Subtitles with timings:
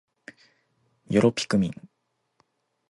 [1.11, 1.89] よろぴくみん